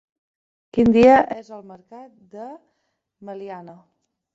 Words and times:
Quin 0.77 0.89
dia 0.95 1.19
és 1.37 1.53
el 1.59 1.63
mercat 1.75 2.11
de 2.35 2.51
Meliana? 3.31 3.83